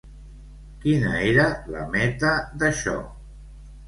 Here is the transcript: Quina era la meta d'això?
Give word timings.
Quina 0.85 1.11
era 1.31 1.45
la 1.75 1.83
meta 1.97 2.31
d'això? 2.65 2.97